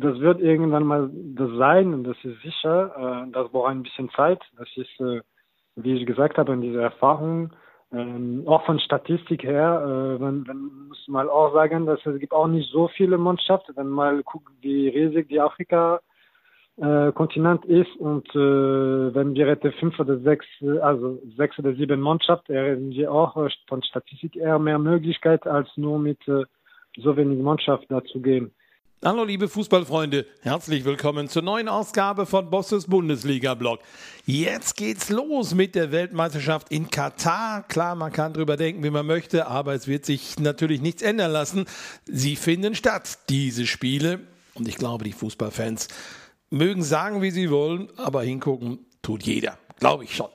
[0.00, 3.26] das wird irgendwann mal das sein und das ist sicher.
[3.26, 4.40] Äh, das braucht ein bisschen Zeit.
[4.56, 5.20] Das ist, äh,
[5.76, 7.50] wie ich gesagt habe, diese Erfahrung.
[7.90, 12.34] Ähm, auch von Statistik her, äh, wenn, wenn muss man auch sagen, dass es gibt
[12.34, 16.00] auch nicht so viele Mannschaften, wenn man mal guckt, wie riesig die Afrika
[16.76, 20.46] äh, Kontinent ist und äh, wenn wir hätten fünf oder sechs,
[20.82, 25.68] also sechs oder sieben Mannschaften, hätten wir auch äh, von Statistik eher mehr Möglichkeit als
[25.76, 26.44] nur mit äh,
[26.98, 28.52] so wenig Mannschaft dazu gehen.
[29.04, 33.78] Hallo liebe Fußballfreunde, herzlich willkommen zur neuen Ausgabe von Bosses Bundesliga-Blog.
[34.26, 37.62] Jetzt geht's los mit der Weltmeisterschaft in Katar.
[37.68, 41.30] Klar, man kann drüber denken, wie man möchte, aber es wird sich natürlich nichts ändern
[41.30, 41.66] lassen.
[42.06, 44.18] Sie finden statt, diese Spiele.
[44.54, 45.86] Und ich glaube, die Fußballfans
[46.50, 50.30] mögen sagen, wie sie wollen, aber hingucken tut jeder, glaube ich schon.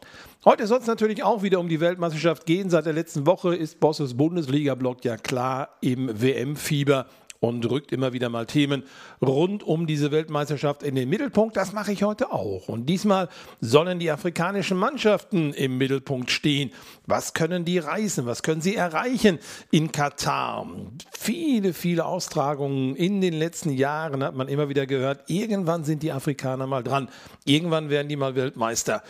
[0.45, 2.69] Heute soll es natürlich auch wieder um die Weltmeisterschaft gehen.
[2.69, 7.07] Seit der letzten Woche ist Bosses Bundesliga-Blog ja klar im WM-Fieber
[7.43, 8.83] und rückt immer wieder mal Themen
[9.21, 11.57] rund um diese Weltmeisterschaft in den Mittelpunkt.
[11.57, 12.69] Das mache ich heute auch.
[12.69, 13.27] Und diesmal
[13.59, 16.71] sollen die afrikanischen Mannschaften im Mittelpunkt stehen.
[17.05, 18.25] Was können die reißen?
[18.25, 19.39] Was können sie erreichen
[19.71, 20.65] in Katar?
[21.11, 25.29] Viele, viele Austragungen in den letzten Jahren hat man immer wieder gehört.
[25.29, 27.09] Irgendwann sind die Afrikaner mal dran.
[27.43, 29.03] Irgendwann werden die mal Weltmeister.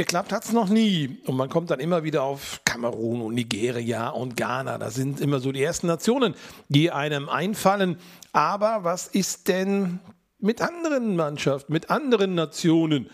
[0.00, 1.18] Geklappt hat es noch nie.
[1.26, 4.78] Und man kommt dann immer wieder auf Kamerun und Nigeria und Ghana.
[4.78, 6.34] Das sind immer so die ersten Nationen,
[6.70, 7.98] die einem einfallen.
[8.32, 9.98] Aber was ist denn
[10.38, 13.10] mit anderen Mannschaften, mit anderen Nationen?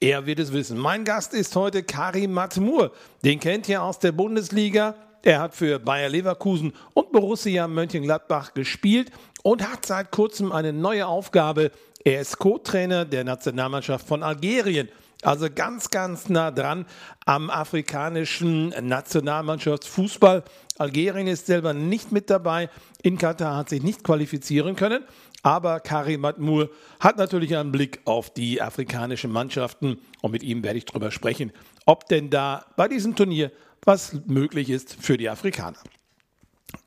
[0.00, 0.76] Er wird es wissen.
[0.76, 2.92] Mein Gast ist heute Karim Matmur.
[3.24, 4.96] Den kennt ihr aus der Bundesliga.
[5.22, 9.12] Er hat für Bayer Leverkusen und Borussia Mönchengladbach gespielt
[9.42, 11.70] und hat seit kurzem eine neue Aufgabe.
[12.04, 14.90] Er ist Co-Trainer der Nationalmannschaft von Algerien.
[15.22, 16.86] Also ganz, ganz nah dran
[17.26, 20.44] am afrikanischen Nationalmannschaftsfußball.
[20.78, 22.70] Algerien ist selber nicht mit dabei.
[23.02, 25.02] In Katar hat sich nicht qualifizieren können.
[25.42, 30.78] Aber Karim Matmur hat natürlich einen Blick auf die afrikanischen Mannschaften und mit ihm werde
[30.78, 31.52] ich darüber sprechen,
[31.86, 33.52] ob denn da bei diesem Turnier
[33.84, 35.78] was möglich ist für die Afrikaner.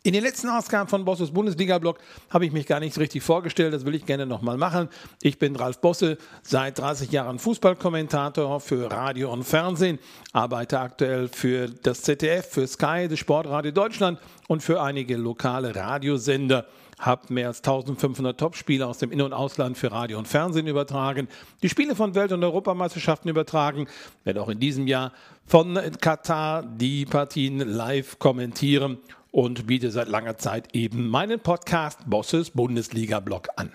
[0.03, 1.99] In den letzten Ausgaben von Bosses Bundesliga-Blog
[2.31, 3.71] habe ich mich gar nicht richtig vorgestellt.
[3.71, 4.89] Das will ich gerne nochmal machen.
[5.21, 9.99] Ich bin Ralf Bosse, seit 30 Jahren Fußballkommentator für Radio und Fernsehen,
[10.33, 14.17] arbeite aktuell für das ZDF, für Sky, das Sportradio Deutschland
[14.47, 16.65] und für einige lokale Radiosender
[16.97, 21.27] habe mehr als 1500 Topspiele aus dem In- und Ausland für Radio und Fernsehen übertragen,
[21.63, 23.87] die Spiele von Welt- und Europameisterschaften übertragen,
[24.23, 25.11] werde auch in diesem Jahr
[25.47, 28.99] von Katar die Partien live kommentieren
[29.31, 33.71] und biete seit langer Zeit eben meinen Podcast Bosses Bundesliga Blog an.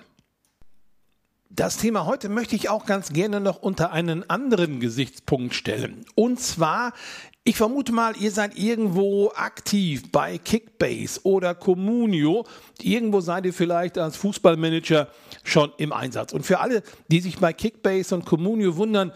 [1.48, 6.04] Das Thema heute möchte ich auch ganz gerne noch unter einen anderen Gesichtspunkt stellen.
[6.14, 6.92] Und zwar,
[7.44, 12.44] ich vermute mal, ihr seid irgendwo aktiv bei Kickbase oder Communio.
[12.82, 15.08] Irgendwo seid ihr vielleicht als Fußballmanager
[15.44, 16.32] schon im Einsatz.
[16.34, 19.12] Und für alle, die sich bei Kickbase und Communio wundern,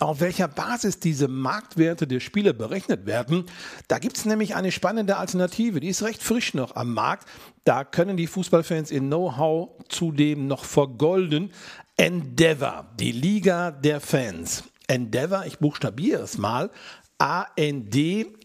[0.00, 3.44] auf welcher Basis diese Marktwerte der Spiele berechnet werden.
[3.88, 7.28] Da gibt es nämlich eine spannende Alternative, die ist recht frisch noch am Markt.
[7.64, 11.52] Da können die Fußballfans ihr Know-how zudem noch vergolden.
[11.96, 14.64] Endeavor, die Liga der Fans.
[14.86, 16.70] Endeavor, ich buchstabiere es mal,
[17.18, 18.36] A-N-D-E-A-V-A.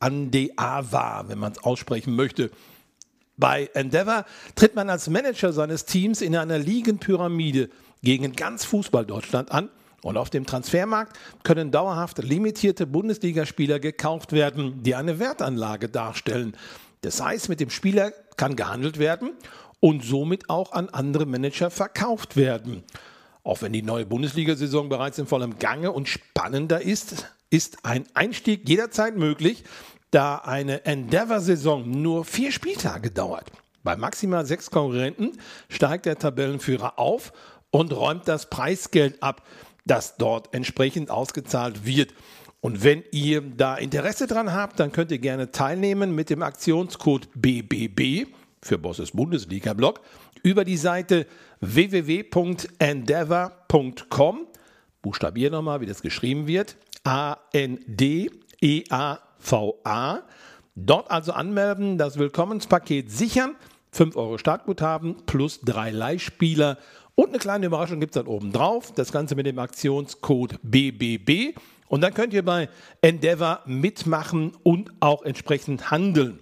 [0.00, 2.50] Andava, wenn man es aussprechen möchte.
[3.36, 4.24] Bei Endeavor
[4.54, 7.70] tritt man als Manager seines Teams in einer Ligenpyramide
[8.02, 9.70] gegen ganz Fußball Deutschland an.
[10.02, 16.56] Und auf dem Transfermarkt können dauerhaft limitierte Bundesligaspieler gekauft werden, die eine Wertanlage darstellen.
[17.02, 19.32] Das heißt, mit dem Spieler kann gehandelt werden
[19.80, 22.82] und somit auch an andere Manager verkauft werden.
[23.42, 28.68] Auch wenn die neue Bundesliga-Saison bereits in vollem Gange und spannender ist, ist ein Einstieg
[28.68, 29.64] jederzeit möglich,
[30.10, 33.50] da eine Endeavor-Saison nur vier Spieltage dauert.
[33.82, 37.32] Bei maximal sechs Konkurrenten steigt der Tabellenführer auf
[37.70, 39.46] und räumt das Preisgeld ab,
[39.86, 42.12] das dort entsprechend ausgezahlt wird.
[42.60, 47.28] Und wenn ihr da Interesse dran habt, dann könnt ihr gerne teilnehmen mit dem Aktionscode
[47.34, 48.26] BBB
[48.62, 50.02] für Bosses Bundesliga Blog
[50.42, 51.26] über die Seite
[51.60, 54.46] www.endeavor.com.
[55.02, 56.76] Buchstabier nochmal, wie das geschrieben wird.
[57.04, 58.28] A-N-D-E-A-V-A.
[60.76, 63.56] Dort also anmelden, das Willkommenspaket sichern.
[63.92, 66.78] 5 Euro Startguthaben plus drei Leihspieler
[67.20, 68.92] und eine kleine Überraschung gibt es dann oben drauf.
[68.94, 71.54] Das Ganze mit dem Aktionscode BBB.
[71.86, 72.70] Und dann könnt ihr bei
[73.02, 76.38] Endeavor mitmachen und auch entsprechend handeln.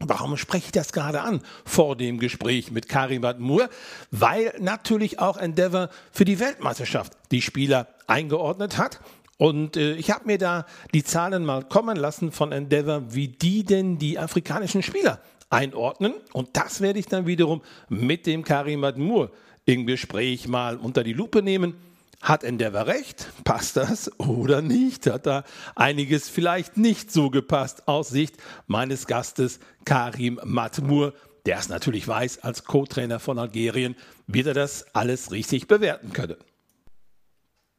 [0.00, 3.68] Warum spreche ich das gerade an vor dem Gespräch mit Karim Badmour?
[4.10, 8.98] Weil natürlich auch Endeavor für die Weltmeisterschaft die Spieler eingeordnet hat.
[9.38, 13.62] Und äh, ich habe mir da die Zahlen mal kommen lassen von Endeavor, wie die
[13.62, 15.20] denn die afrikanischen Spieler
[15.50, 16.14] einordnen.
[16.32, 19.30] Und das werde ich dann wiederum mit dem Karim Admur
[19.64, 21.74] im Gespräch mal unter die Lupe nehmen.
[22.20, 23.28] Hat Endeavor recht?
[23.44, 25.06] Passt das oder nicht?
[25.06, 25.44] Hat da
[25.74, 31.12] einiges vielleicht nicht so gepasst aus Sicht meines Gastes Karim Matmur,
[31.44, 33.94] der es natürlich weiß als Co-Trainer von Algerien,
[34.26, 36.36] wird er das alles richtig bewerten können.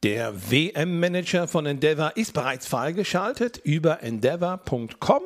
[0.04, 5.22] Der WM-Manager von Endeavor ist bereits freigeschaltet über endeavor.com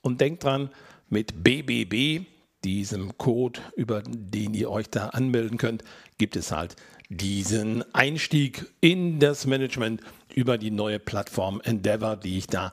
[0.00, 0.70] und denkt dran,
[1.10, 2.24] mit BBB,
[2.64, 5.84] diesem Code, über den ihr euch da anmelden könnt,
[6.18, 6.76] gibt es halt
[7.08, 10.00] diesen Einstieg in das Management
[10.34, 12.72] über die neue Plattform Endeavor, die ich da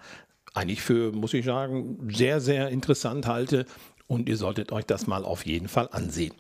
[0.54, 3.66] eigentlich für, muss ich sagen, sehr, sehr interessant halte.
[4.08, 6.34] Und ihr solltet euch das mal auf jeden Fall ansehen.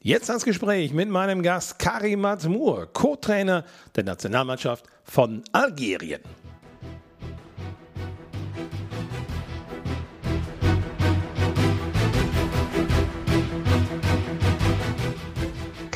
[0.00, 3.64] Jetzt das Gespräch mit meinem Gast Karim Mazmour, Co-Trainer
[3.94, 6.20] der Nationalmannschaft von Algerien.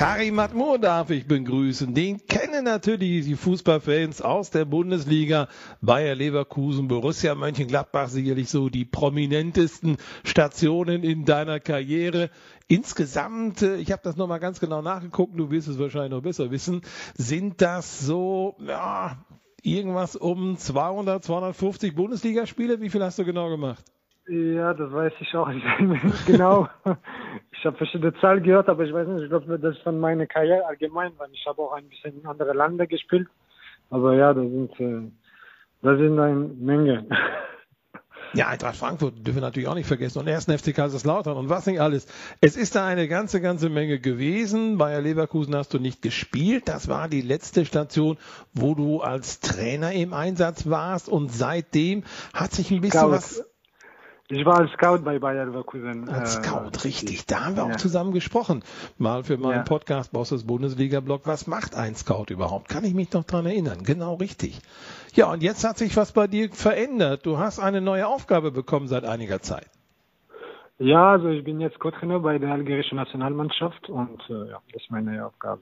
[0.02, 1.94] Karim Matmur darf ich begrüßen.
[1.94, 5.46] Den kennen natürlich die Fußballfans aus der Bundesliga.
[5.80, 12.30] Bayer Leverkusen, Borussia Mönchengladbach sicherlich so die prominentesten Stationen in deiner Karriere.
[12.66, 16.50] Insgesamt, äh, ich habe das nochmal ganz genau nachgeguckt, du wirst es wahrscheinlich noch besser
[16.50, 16.80] wissen,
[17.14, 19.24] sind das so ja,
[19.62, 22.80] irgendwas um 200, 250 Bundesligaspiele?
[22.80, 23.84] Wie viel hast du genau gemacht?
[24.28, 25.66] Ja, das weiß ich auch nicht
[26.26, 26.68] genau.
[27.50, 30.26] Ich habe verschiedene Zahlen gehört, aber ich weiß nicht, ich glaube, das ist von meiner
[30.26, 33.28] Karriere allgemein, weil ich habe auch ein bisschen in andere Länder gespielt.
[33.90, 35.10] Aber ja, das sind, äh,
[35.82, 37.06] das sind eine Menge.
[38.34, 41.66] Ja, Eintracht Frankfurt dürfen wir natürlich auch nicht vergessen und ersten FC Kaiserslautern und was
[41.66, 42.06] nicht alles.
[42.40, 44.78] Es ist da eine ganze, ganze Menge gewesen.
[44.78, 46.66] Bayer Leverkusen hast du nicht gespielt.
[46.66, 48.16] Das war die letzte Station,
[48.54, 53.10] wo du als Trainer im Einsatz warst und seitdem hat sich ein bisschen Scout.
[53.10, 53.51] was
[54.32, 56.08] ich war als Scout bei Bayer Leverkusen.
[56.08, 57.26] Als äh, Scout, äh, richtig.
[57.26, 57.74] Da haben wir ja.
[57.74, 58.62] auch zusammen gesprochen.
[58.98, 59.62] Mal für meinen ja.
[59.62, 61.22] Podcast Bosses Bundesliga-Blog.
[61.24, 62.68] Was macht ein Scout überhaupt?
[62.68, 63.82] Kann ich mich noch dran erinnern.
[63.84, 64.60] Genau richtig.
[65.14, 67.26] Ja, und jetzt hat sich was bei dir verändert.
[67.26, 69.68] Du hast eine neue Aufgabe bekommen seit einiger Zeit.
[70.78, 74.90] Ja, also ich bin jetzt Co-Trainer bei der algerischen Nationalmannschaft und äh, ja, das ist
[74.90, 75.60] meine neue Aufgabe.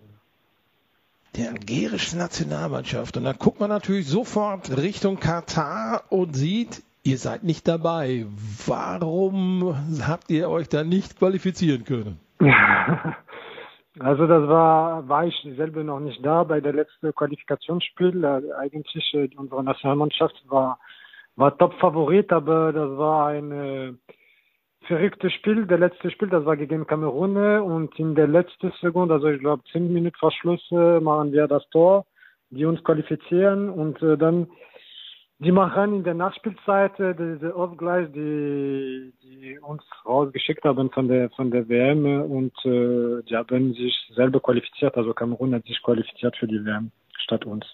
[1.37, 3.17] Der algerischen Nationalmannschaft.
[3.17, 8.27] Und da guckt man natürlich sofort Richtung Katar und sieht, Ihr seid nicht dabei.
[8.67, 9.75] Warum
[10.07, 12.21] habt ihr euch da nicht qualifizieren können?
[13.99, 18.25] Also das war, war ich selber noch nicht da bei der letzten Qualifikationsspiel.
[18.57, 20.79] Eigentlich äh, unsere Nationalmannschaft war,
[21.35, 23.93] war Top-Favorit, aber das war ein äh,
[24.87, 25.67] verrücktes Spiel.
[25.67, 29.65] Der letzte Spiel, das war gegen Kamerun und in der letzten Sekunde, also ich glaube
[29.73, 32.07] zehn Minuten vor Schluss, äh, machen wir das Tor,
[32.51, 34.47] die uns qualifizieren und äh, dann
[35.41, 41.31] die machen in der Nachspielzeit äh, diese Ausgleich, die, die uns rausgeschickt haben von der
[41.31, 44.97] von der WM und äh, die haben sich selber qualifiziert.
[44.97, 47.65] Also Kamerun hat sich qualifiziert für die WM statt uns.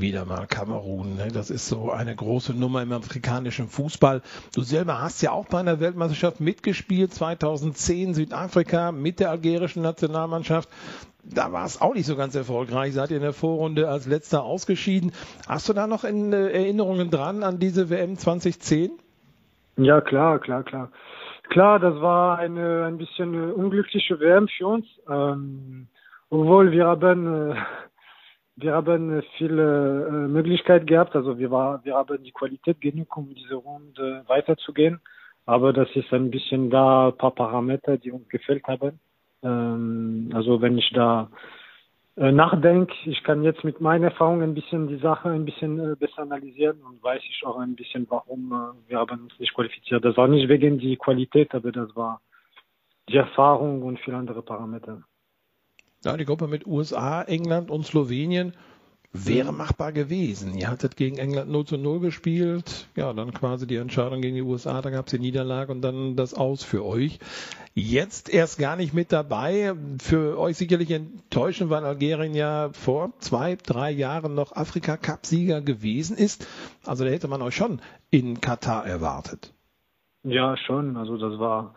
[0.00, 1.28] Wieder mal Kamerun, ne?
[1.32, 4.22] das ist so eine große Nummer im afrikanischen Fußball.
[4.54, 10.68] Du selber hast ja auch bei einer Weltmeisterschaft mitgespielt, 2010 Südafrika mit der algerischen Nationalmannschaft
[11.34, 12.94] da war es auch nicht so ganz erfolgreich.
[12.94, 15.12] Seid ihr in der Vorrunde als letzter ausgeschieden.
[15.46, 18.92] Hast du da noch in, äh, Erinnerungen dran an diese WM 2010?
[19.76, 20.90] Ja, klar, klar, klar.
[21.50, 24.86] Klar, das war eine ein bisschen äh, unglückliche WM für uns.
[25.08, 25.88] Ähm,
[26.30, 27.54] obwohl wir haben äh,
[28.60, 31.14] wir haben viele äh, Möglichkeiten gehabt.
[31.14, 35.00] Also wir war wir haben die Qualität genug, um diese Runde weiterzugehen.
[35.46, 39.00] Aber das ist ein bisschen da ein paar Parameter, die uns gefällt haben.
[39.42, 41.30] Ähm, also wenn ich da
[42.16, 45.94] äh, nachdenke, ich kann jetzt mit meiner Erfahrung ein bisschen die Sache ein bisschen äh,
[45.94, 50.04] besser analysieren und weiß ich auch ein bisschen, warum äh, wir haben uns nicht qualifiziert.
[50.04, 52.20] Das war nicht wegen die Qualität, aber das war
[53.08, 55.02] die Erfahrung und viele andere Parameter.
[56.04, 58.54] Ja, die Gruppe mit USA, England und Slowenien
[59.12, 60.54] wäre machbar gewesen.
[60.54, 62.88] Ihr hattet gegen England 0 zu 0 gespielt.
[62.94, 66.14] Ja, dann quasi die Entscheidung gegen die USA, da gab es die Niederlage und dann
[66.14, 67.18] das Aus für euch.
[67.74, 69.74] Jetzt erst gar nicht mit dabei.
[69.98, 76.46] Für euch sicherlich enttäuschend, weil Algerien ja vor zwei, drei Jahren noch Afrika-Cup-Sieger gewesen ist.
[76.84, 79.54] Also da hätte man euch schon in Katar erwartet.
[80.22, 80.96] Ja, schon.
[80.96, 81.74] Also das war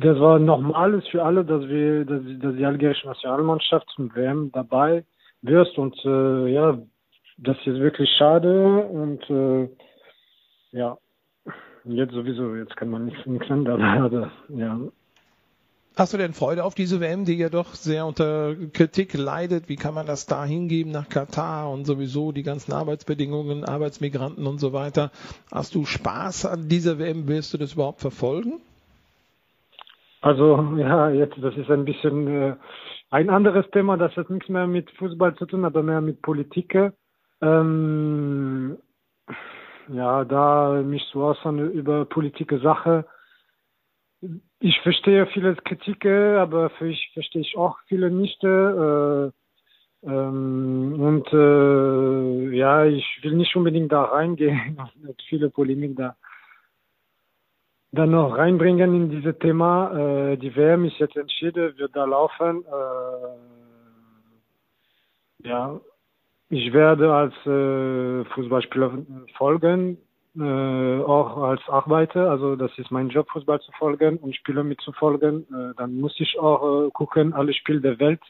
[0.00, 5.04] das war normales für alle, dass wir, dass, dass die algerische Nationalmannschaft zum WM dabei
[5.42, 5.78] wirst.
[5.78, 6.78] Und äh, ja,
[7.38, 8.84] das ist wirklich schade.
[8.84, 9.68] Und äh,
[10.72, 10.98] ja,
[11.84, 14.30] jetzt sowieso, jetzt kann man nichts, nichts ändern.
[14.48, 14.80] ja.
[15.96, 19.68] Hast du denn Freude auf diese WM, die ja doch sehr unter Kritik leidet?
[19.68, 24.60] Wie kann man das da hingeben nach Katar und sowieso die ganzen Arbeitsbedingungen, Arbeitsmigranten und
[24.60, 25.10] so weiter?
[25.50, 27.26] Hast du Spaß an dieser WM?
[27.26, 28.60] Willst du das überhaupt verfolgen?
[30.20, 32.56] Also ja, jetzt das ist ein bisschen äh,
[33.10, 36.76] ein anderes Thema, das hat nichts mehr mit Fußball zu tun, aber mehr mit Politik.
[37.40, 38.76] Ähm,
[39.88, 43.06] ja, da mich zu äußern über politische Sache
[44.60, 48.42] ich verstehe viele Kritik, aber für ich verstehe ich auch viele nicht.
[48.44, 49.30] Äh,
[50.02, 54.78] ähm, und äh, ja, ich will nicht unbedingt da reingehen
[55.28, 56.16] viele Polemik da
[57.92, 59.92] dann noch reinbringen in dieses Thema.
[60.32, 62.64] Äh, die WM ist jetzt entschieden, wird da laufen.
[62.64, 63.36] Äh,
[65.48, 65.80] ja,
[66.48, 68.98] ich werde als äh, Fußballspieler
[69.36, 69.98] folgen
[70.38, 75.42] äh, auch als Arbeiter, also das ist mein Job, Fußball zu folgen und Spieler mitzufolgen,
[75.52, 78.20] äh, dann muss ich auch äh, gucken, alle Spiele der Welt,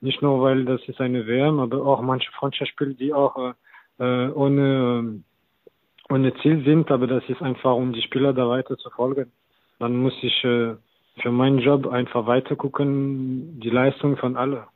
[0.00, 3.36] nicht nur weil das ist eine WM, aber auch manche Freundschaftsspiele, die auch
[3.98, 5.29] äh, äh ohne, äh,
[6.10, 9.30] ohne Ziel sind, aber das ist einfach, um die Spieler da weiter zu folgen.
[9.78, 10.74] Dann muss ich äh,
[11.22, 14.66] für meinen Job einfach weiter gucken, die Leistung von alle.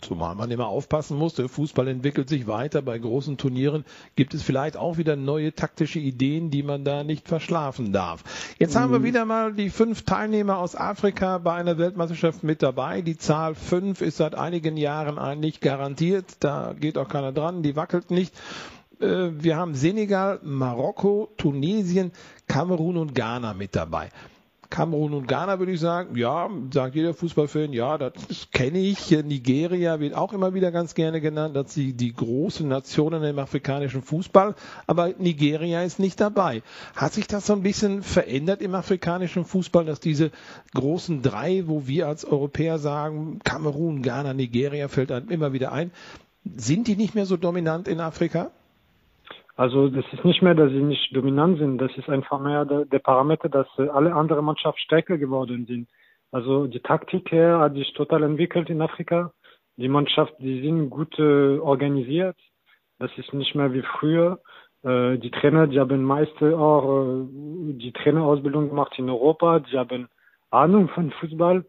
[0.00, 2.82] Zumal man immer aufpassen muss, der Fußball entwickelt sich weiter.
[2.82, 3.86] Bei großen Turnieren
[4.16, 8.22] gibt es vielleicht auch wieder neue taktische Ideen, die man da nicht verschlafen darf.
[8.58, 8.80] Jetzt mhm.
[8.80, 9.04] haben wir mhm.
[9.04, 13.00] wieder mal die fünf Teilnehmer aus Afrika bei einer Weltmeisterschaft mit dabei.
[13.00, 16.36] Die Zahl fünf ist seit einigen Jahren eigentlich garantiert.
[16.40, 18.34] Da geht auch keiner dran, die wackelt nicht.
[19.04, 22.12] Äh, wir haben Senegal, Marokko, Tunesien,
[22.46, 24.10] Kamerun und Ghana mit dabei.
[24.70, 28.12] Kamerun und Ghana würde ich sagen, ja, sagt jeder Fußballfan, ja, das
[28.52, 29.10] kenne ich.
[29.10, 34.02] Nigeria wird auch immer wieder ganz gerne genannt, dass sie die großen Nationen im afrikanischen
[34.02, 34.56] Fußball,
[34.88, 36.62] aber Nigeria ist nicht dabei.
[36.96, 40.32] Hat sich das so ein bisschen verändert im afrikanischen Fußball, dass diese
[40.74, 45.92] großen drei, wo wir als Europäer sagen, Kamerun, Ghana, Nigeria fällt einem immer wieder ein,
[46.56, 48.50] sind die nicht mehr so dominant in Afrika?
[49.56, 52.86] Also das ist nicht mehr, dass sie nicht dominant sind, das ist einfach mehr der,
[52.86, 55.88] der Parameter, dass äh, alle anderen Mannschaften stärker geworden sind.
[56.32, 59.32] Also die Taktik her hat sich total entwickelt in Afrika.
[59.76, 62.36] Die Mannschaft, die sind gut äh, organisiert.
[62.98, 64.40] Das ist nicht mehr wie früher.
[64.82, 67.26] Äh, die Trainer, die haben meist auch äh,
[67.74, 69.60] die Trainerausbildung gemacht in Europa.
[69.60, 70.08] Die haben
[70.50, 71.64] Ahnung von Fußball.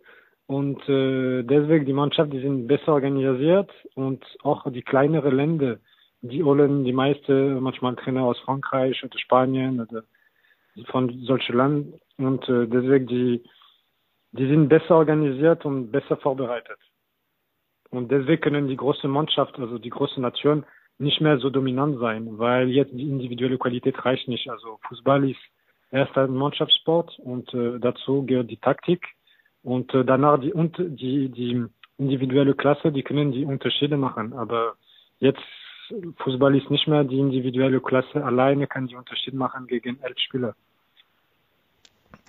[0.47, 5.77] Und äh, deswegen die Mannschaft, die sind besser organisiert und auch die kleineren Länder
[6.29, 10.03] die holen die meiste manchmal Trainer aus Frankreich oder Spanien oder
[10.87, 13.43] von solchen Ländern und äh, deswegen die
[14.37, 16.77] die sind besser organisiert und besser vorbereitet.
[17.89, 20.65] Und deswegen können die große Mannschaft, also die große Nation,
[20.97, 24.49] nicht mehr so dominant sein, weil jetzt die individuelle Qualität reicht nicht.
[24.49, 25.39] Also Fußball ist
[25.91, 29.05] erst ein Mannschaftssport und äh, dazu gehört die Taktik
[29.63, 31.65] und äh, danach die, und die, die
[31.97, 34.33] individuelle Klasse, die können die Unterschiede machen.
[34.33, 34.75] Aber
[35.19, 35.43] jetzt
[36.17, 38.23] Fußball ist nicht mehr die individuelle Klasse.
[38.23, 40.55] Alleine kann die Unterschied machen gegen elf Spieler.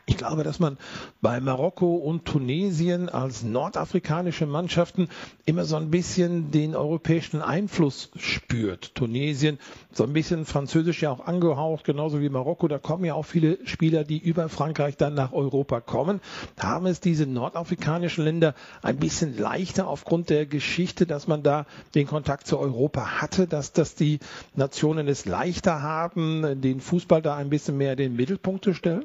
[0.09, 0.79] Ich glaube, dass man
[1.21, 5.09] bei Marokko und Tunesien als nordafrikanische Mannschaften
[5.47, 8.95] immer so ein bisschen den europäischen Einfluss spürt.
[8.95, 9.59] Tunesien
[9.91, 12.69] so ein bisschen französisch ja auch angehaucht, genauso wie Marokko.
[12.69, 16.21] Da kommen ja auch viele Spieler, die über Frankreich dann nach Europa kommen.
[16.57, 22.07] Haben es diese nordafrikanischen Länder ein bisschen leichter aufgrund der Geschichte, dass man da den
[22.07, 24.21] Kontakt zu Europa hatte, dass das die
[24.55, 29.05] Nationen es leichter haben, den Fußball da ein bisschen mehr in den Mittelpunkt zu stellen?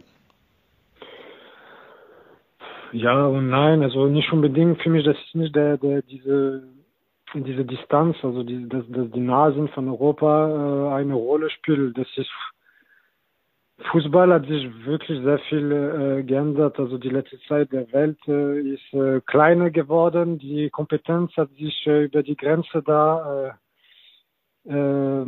[2.92, 4.82] Ja und nein, also nicht unbedingt.
[4.82, 6.64] Für mich, das ist nicht der, der diese
[7.34, 11.98] diese Distanz, also die, dass, dass die Nasen von Europa äh, eine Rolle spielt.
[11.98, 12.30] Das ist
[13.92, 16.78] Fußball hat sich wirklich sehr viel äh, geändert.
[16.80, 20.38] Also die letzte Zeit der Welt äh, ist äh, kleiner geworden.
[20.38, 23.58] Die Kompetenz hat sich äh, über die Grenze da
[24.68, 25.26] äh, äh,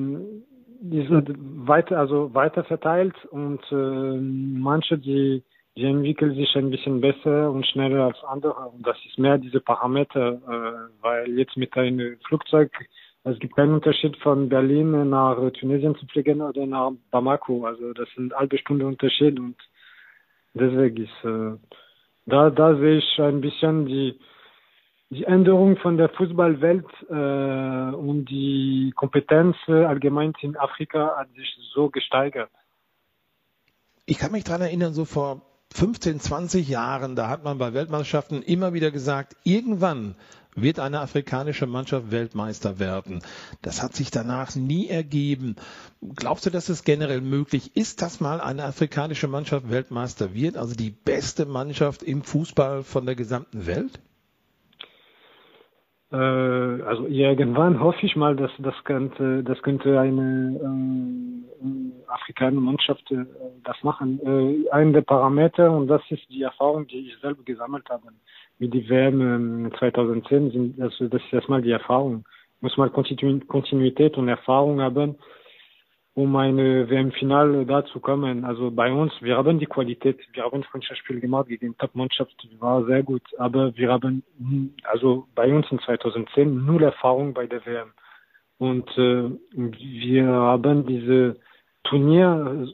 [0.91, 5.41] ist weiter, also weiter verteilt und äh, manche, die
[5.75, 8.69] die entwickeln sich ein bisschen besser und schneller als andere.
[8.69, 12.71] Und das ist mehr diese Parameter, äh, weil jetzt mit einem Flugzeug,
[13.23, 17.65] es gibt keinen Unterschied von Berlin nach Tunesien zu fliegen oder nach Bamako.
[17.65, 19.55] Also das sind halbe Stunde Unterschied und
[20.53, 21.57] deswegen ist, äh,
[22.25, 24.19] da, da sehe ich ein bisschen die,
[25.09, 31.89] die Änderung von der Fußballwelt äh, und die Kompetenz allgemein in Afrika hat sich so
[31.89, 32.51] gesteigert.
[34.05, 35.41] Ich kann mich daran erinnern, so vor
[35.73, 40.13] 15, 20 Jahren, da hat man bei Weltmeisterschaften immer wieder gesagt, irgendwann
[40.55, 43.23] wird eine afrikanische Mannschaft Weltmeister werden.
[43.63, 45.55] Das hat sich danach nie ergeben.
[46.15, 50.75] Glaubst du, dass es generell möglich ist, dass mal eine afrikanische Mannschaft Weltmeister wird, also
[50.75, 53.99] die beste Mannschaft im Fußball von der gesamten Welt?
[56.13, 63.11] Äh, also irgendwann hoffe ich mal, dass das könnte, das könnte eine äh, afrikanische Mannschaft
[63.11, 63.25] äh,
[63.63, 64.19] das machen.
[64.23, 68.09] Äh, ein der Parameter und das ist die Erfahrung, die ich selber gesammelt habe
[68.59, 72.23] mit der WM 2010 sind, also das ist erstmal die Erfahrung.
[72.61, 75.17] Muss man Kontinuität und Erfahrung haben
[76.15, 78.45] um eine WM-Finale da zu kommen.
[78.45, 83.01] Also bei uns, wir haben die Qualität, wir haben Freundschaftsspiel gemacht gegen Top-Mannschaft, war sehr
[83.01, 84.23] gut, aber wir haben,
[84.83, 87.91] also bei uns in 2010 null Erfahrung bei der WM.
[88.59, 91.37] Und äh, wir haben diese
[91.83, 92.67] Turnier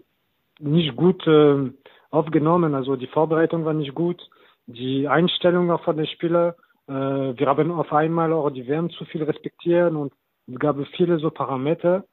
[0.59, 1.71] nicht gut äh,
[2.11, 4.21] aufgenommen, also die Vorbereitung war nicht gut,
[4.67, 6.53] die Einstellung auch von den Spielern,
[6.87, 10.11] äh, wir haben auf einmal auch die WM zu viel respektiert und
[10.47, 12.03] es gab viele so Parameter,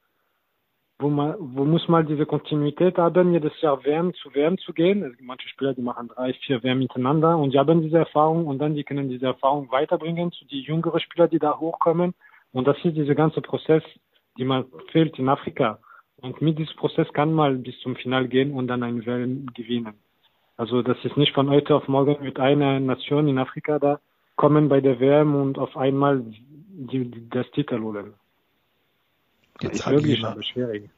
[0.99, 5.03] wo man, wo muss man diese Kontinuität haben, jedes Jahr WM zu WM zu gehen.
[5.03, 8.59] Es manche Spieler, die machen drei, vier WM miteinander und die haben diese Erfahrung und
[8.59, 12.13] dann die können diese Erfahrung weiterbringen zu die jüngeren Spieler, die da hochkommen.
[12.51, 13.83] Und das ist dieser ganze Prozess,
[14.37, 15.79] die man fehlt in Afrika.
[16.19, 19.93] Und mit diesem Prozess kann man bis zum Final gehen und dann eine WM gewinnen.
[20.55, 23.99] Also das ist nicht von heute auf morgen mit einer Nation in Afrika da
[24.37, 28.13] kommen bei der WM und auf einmal die, die, das Titel holen.
[29.61, 30.89] Jetzt ist wirklich aber schwierig.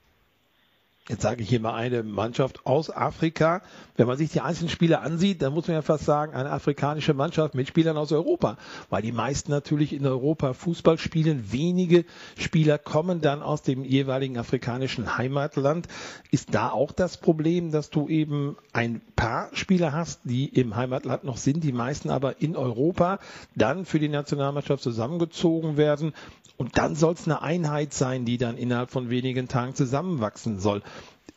[1.10, 3.64] Jetzt sage ich hier mal eine Mannschaft aus Afrika.
[3.98, 7.16] Wenn man sich die einzelnen Spieler ansieht, dann muss man ja fast sagen, eine afrikanische
[7.16, 8.58] Mannschaft mit Spielern aus Europa.
[8.92, 11.52] Weil die meisten natürlich in Europa Fußball spielen.
[11.52, 12.06] Wenige
[12.38, 15.88] Spieler kommen dann aus dem jeweiligen afrikanischen Heimatland.
[16.30, 21.24] Ist da auch das Problem, dass du eben ein paar Spieler hast, die im Heimatland
[21.24, 23.18] noch sind, die meisten aber in Europa
[23.56, 26.14] dann für die Nationalmannschaft zusammengezogen werden
[26.60, 30.82] und dann soll es eine Einheit sein, die dann innerhalb von wenigen Tagen zusammenwachsen soll.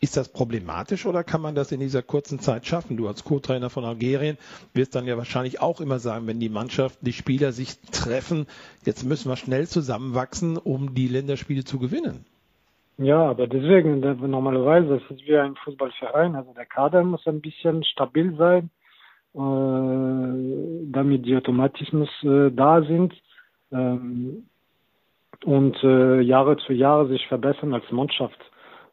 [0.00, 2.96] Ist das problematisch oder kann man das in dieser kurzen Zeit schaffen?
[2.96, 4.36] Du als Co-Trainer von Algerien
[4.74, 8.46] wirst dann ja wahrscheinlich auch immer sagen, wenn die Mannschaft, die Spieler sich treffen,
[8.84, 12.26] jetzt müssen wir schnell zusammenwachsen, um die Länderspiele zu gewinnen.
[12.98, 17.84] Ja, aber deswegen, normalerweise, das ist wie ein Fußballverein, also der Kader muss ein bisschen
[17.84, 18.70] stabil sein,
[19.34, 23.14] äh, damit die Automatismus äh, da sind.
[23.70, 24.48] Ähm,
[25.44, 28.38] und äh, Jahre zu Jahre sich verbessern als Mannschaft.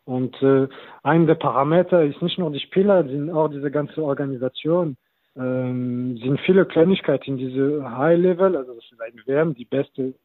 [0.06, 0.68] Und äh,
[1.04, 4.98] ein der Parameter ist nicht nur die Spieler, sind auch diese ganze Organisation.
[5.36, 10.16] Ähm, sind viele Kleinigkeiten in diese High Level, also das ist ein WM, die beste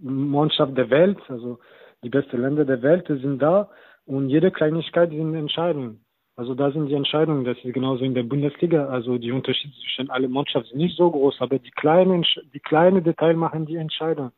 [0.00, 1.58] Mannschaft der Welt, also
[2.02, 3.68] die beste Länder der Welt sind da
[4.06, 6.04] und jede Kleinigkeit sind Entscheidungen.
[6.36, 10.10] Also da sind die Entscheidungen, das ist genauso in der Bundesliga, also die Unterschiede zwischen
[10.10, 14.32] allen Mannschaften sind nicht so groß, aber die kleinen, die kleinen Details machen die Entscheidung.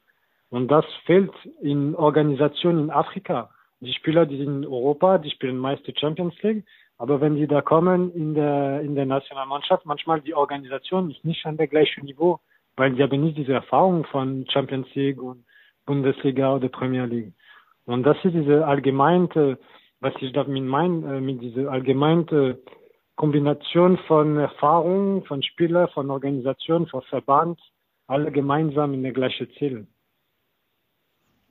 [0.51, 3.51] Und das fehlt in Organisationen in Afrika.
[3.81, 6.65] Die Spieler, die sind in Europa, die spielen meist die Champions League.
[6.99, 11.45] Aber wenn die da kommen in der, in der Nationalmannschaft, manchmal die Organisation ist nicht
[11.45, 12.41] an der gleichen Niveau,
[12.77, 15.45] weil die haben nicht diese Erfahrung von Champions League und
[15.85, 17.33] Bundesliga oder Premier League.
[17.85, 19.59] Und das ist diese allgemeine,
[20.01, 22.59] was ich damit meine, äh, mit dieser allgemeinen
[23.15, 27.61] Kombination von Erfahrung, von Spielern, von Organisation, von Verband,
[28.07, 29.87] alle gemeinsam in der gleichen Ziel.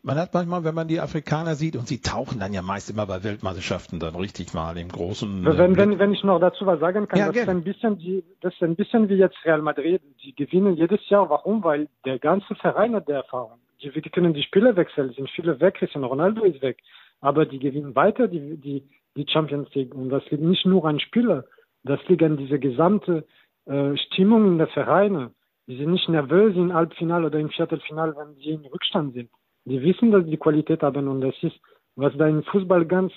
[0.05, 3.07] Man hat manchmal, wenn man die Afrikaner sieht, und sie tauchen dann ja meist immer
[3.07, 5.43] bei Weltmeisterschaften dann richtig mal im großen.
[5.43, 7.97] Wenn, äh, wenn, wenn ich noch dazu was sagen kann, ja, das, ist ein bisschen
[7.97, 10.03] die, das ist ein bisschen wie jetzt Real Madrid.
[10.23, 11.27] Die gewinnen jedes Jahr.
[11.31, 11.63] Warum?
[11.63, 13.57] Weil der ganze Verein hat der Erfahrung.
[13.81, 16.77] Die, die können die Spieler wechseln, sind viele weg, Cristiano Ronaldo ist weg.
[17.19, 18.87] Aber die gewinnen weiter die, die,
[19.17, 19.95] die Champions League.
[19.95, 21.45] Und das liegt nicht nur an Spieler,
[21.83, 23.25] das liegt an dieser gesamte
[23.65, 25.31] äh, Stimmung in der Vereine.
[25.65, 29.31] Die sind nicht nervös im Halbfinale oder im Viertelfinale, wenn sie in Rückstand sind
[29.65, 31.59] die wissen, dass die Qualität haben und das ist,
[31.95, 33.11] was da im Fußball ganz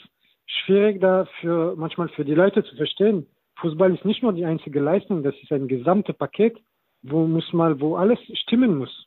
[0.47, 3.27] schwierig da für, manchmal für die Leute zu verstehen.
[3.57, 6.57] Fußball ist nicht nur die einzige Leistung, das ist ein gesamtes Paket,
[7.03, 9.07] wo muss mal, wo alles stimmen muss.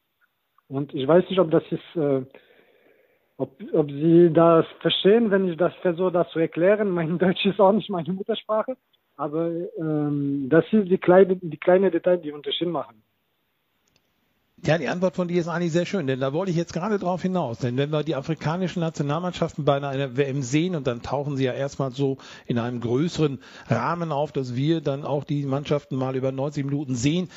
[0.68, 2.22] Und ich weiß nicht, ob das ist, äh,
[3.38, 6.90] ob, ob Sie das verstehen, wenn ich das versuche, das zu erklären.
[6.98, 8.78] Mein Deutsch ist auch nicht meine Muttersprache,
[9.16, 13.04] aber ähm, das ist die kleine, die kleine Detail, die Unterschied machen.
[14.64, 17.00] Ja, die Antwort von dir ist eigentlich sehr schön, denn da wollte ich jetzt gerade
[17.00, 17.58] drauf hinaus.
[17.58, 21.54] Denn wenn wir die afrikanischen Nationalmannschaften bei einer WM sehen und dann tauchen sie ja
[21.54, 26.32] erstmal so in einem größeren Rahmen auf, dass wir dann auch die Mannschaften mal über
[26.32, 27.30] 90 Minuten sehen,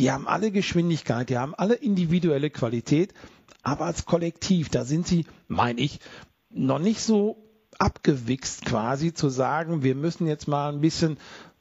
[0.00, 3.14] die haben alle Geschwindigkeit, die haben alle individuelle Qualität,
[3.62, 6.00] aber als Kollektiv, da sind sie, meine ich,
[6.50, 7.36] noch nicht so
[7.78, 11.16] abgewichst quasi zu sagen, wir müssen jetzt mal ein bisschen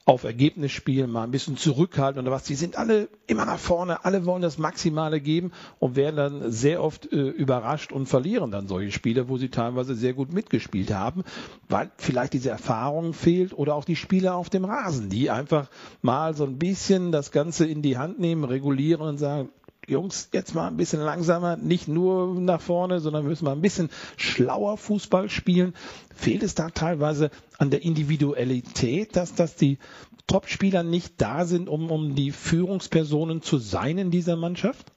[0.06, 2.44] auf Ergebnis spielen, mal ein bisschen zurückhalten oder was.
[2.44, 6.84] Die sind alle immer nach vorne, alle wollen das Maximale geben und werden dann sehr
[6.84, 11.24] oft äh, überrascht und verlieren dann solche Spiele, wo sie teilweise sehr gut mitgespielt haben,
[11.70, 15.70] weil vielleicht diese Erfahrung fehlt oder auch die Spieler auf dem Rasen, die einfach
[16.02, 19.50] mal so ein bisschen das Ganze in die Hand nehmen, regulieren und sagen,
[19.88, 23.90] Jungs, jetzt mal ein bisschen langsamer, nicht nur nach vorne, sondern müssen mal ein bisschen
[24.16, 25.74] schlauer Fußball spielen.
[26.14, 29.80] Fehlt es da teilweise an der Individualität, dass, dass die
[30.28, 34.92] Topspieler nicht da sind, um, um die Führungspersonen zu sein in dieser Mannschaft?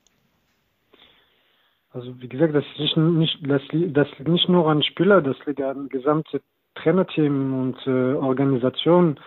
[1.90, 5.62] Also wie gesagt, das ist nicht, das, das liegt nicht nur an Spieler, das liegt
[5.62, 6.42] an gesamte
[6.75, 9.18] Trainerteam und äh, Organisation.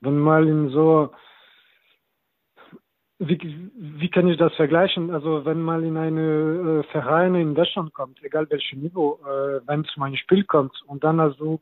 [0.00, 1.10] Wenn mal in so
[3.20, 3.38] wie,
[3.76, 5.10] wie kann ich das vergleichen?
[5.10, 9.82] Also wenn mal in eine äh, Verein in Deutschland kommt, egal welches Niveau, äh, wenn
[9.82, 11.60] es mal Spiel kommt und dann also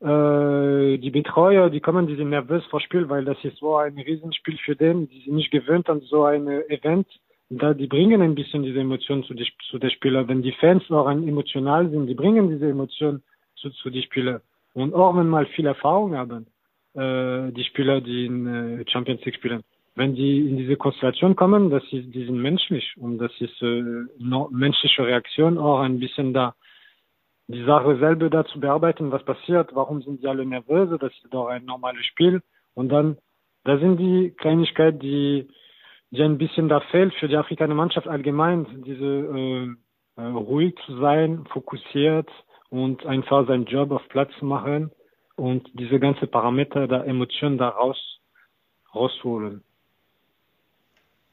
[0.00, 3.98] äh, die Betreuer, die kommen, die sind nervös vor Spiel, weil das ist so ein
[3.98, 7.06] Riesenspiel für den, die sind nicht gewöhnt an so ein Event.
[7.50, 10.26] Da, die bringen ein bisschen diese Emotionen zu, die, zu den Spielern.
[10.26, 13.22] Wenn die Fans auch emotional sind, die bringen diese Emotionen
[13.56, 14.40] zu, zu den Spielern.
[14.72, 16.46] Und auch wenn mal viel Erfahrung haben,
[16.94, 19.62] äh, die Spieler, die in äh, Champions League spielen
[19.96, 23.82] wenn die in diese Konstellation kommen, das ist, die sind menschlich und das ist äh,
[24.50, 26.54] menschliche Reaktion auch ein bisschen da.
[27.46, 31.26] Die Sache selber da zu bearbeiten, was passiert, warum sind die alle nervös, das ist
[31.30, 32.42] doch ein normales Spiel.
[32.72, 33.18] Und dann,
[33.64, 35.48] da sind die Kleinigkeiten, die,
[36.10, 39.68] die ein bisschen da fehlt für die afrikanische Mannschaft allgemein, diese äh,
[40.16, 42.28] äh, ruhig zu sein, fokussiert
[42.70, 44.90] und einfach seinen Job auf Platz zu machen
[45.36, 48.20] und diese ganze Parameter der Emotionen da raus,
[48.94, 49.62] rausholen.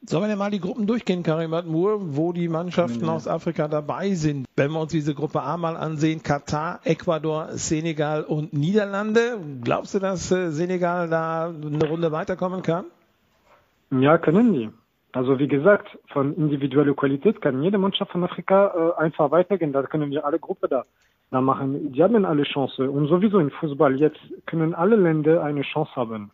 [0.03, 3.13] Sollen wir denn mal die Gruppen durchgehen, Karim Admur, wo die Mannschaften ja.
[3.13, 4.47] aus Afrika dabei sind?
[4.55, 9.37] Wenn wir uns diese Gruppe A mal ansehen, Katar, Ecuador, Senegal und Niederlande.
[9.63, 12.85] Glaubst du, dass äh, Senegal da eine Runde weiterkommen kann?
[13.91, 14.69] Ja, können die.
[15.11, 19.71] Also wie gesagt, von individueller Qualität kann jede Mannschaft von Afrika äh, einfach weitergehen.
[19.71, 20.85] Da können wir alle Gruppen da,
[21.29, 21.91] da machen.
[21.91, 22.89] Die haben alle Chance.
[22.89, 26.31] Und sowieso im Fußball jetzt können alle Länder eine Chance haben.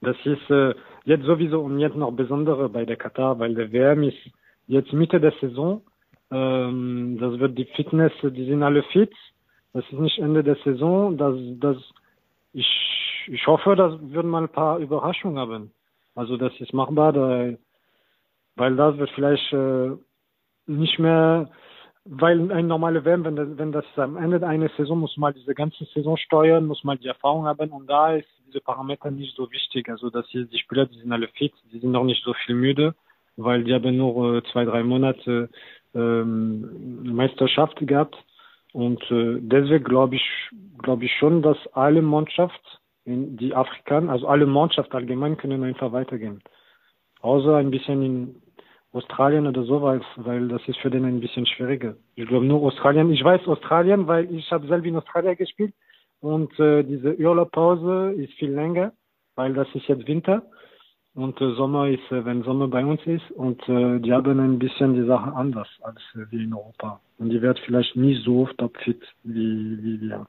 [0.00, 4.02] Das ist äh, jetzt sowieso und jetzt noch besondere bei der Katar, weil der WM
[4.04, 4.18] ist
[4.66, 5.82] jetzt Mitte der Saison.
[6.30, 9.12] Ähm, das wird die Fitness, die sind alle fit.
[9.72, 11.16] Das ist nicht Ende der Saison.
[11.16, 11.76] Das, das,
[12.52, 12.68] ich,
[13.26, 15.72] ich hoffe, das wird mal ein paar Überraschungen haben.
[16.14, 17.54] Also das ist machbar, da,
[18.56, 19.90] weil das wird vielleicht äh,
[20.66, 21.50] nicht mehr
[22.04, 25.54] weil ein normaler WM, wenn das, wenn das am Ende einer Saison muss man diese
[25.54, 29.50] ganze Saison steuern, muss man die Erfahrung haben und da ist diese Parameter nicht so
[29.50, 29.88] wichtig.
[29.88, 32.54] Also dass hier die Spieler, die sind alle fit, die sind noch nicht so viel
[32.54, 32.94] müde,
[33.36, 35.48] weil die haben nur äh, zwei, drei Monate
[35.94, 38.16] ähm, Meisterschaft gehabt
[38.72, 40.24] und äh, deswegen glaube ich,
[40.78, 42.60] glaube ich schon, dass alle Mannschaft,
[43.04, 46.42] die Afrikaner, also alle Mannschaft allgemein können einfach weitergehen.
[47.20, 48.42] Außer ein bisschen in
[48.92, 51.96] Australien oder sowas, weil das ist für den ein bisschen schwieriger.
[52.14, 53.10] Ich glaube nur Australien.
[53.12, 55.74] Ich weiß Australien, weil ich habe selber in Australien gespielt
[56.22, 58.92] und äh, diese Urlaubpause ist viel länger,
[59.34, 60.42] weil das ist jetzt Winter.
[61.14, 63.28] Und äh, Sommer ist, äh, wenn Sommer bei uns ist.
[63.32, 67.00] Und äh, die haben ein bisschen die Sache anders als äh, wie in Europa.
[67.18, 70.26] Und die wird vielleicht nicht so topfit wie, wie wir.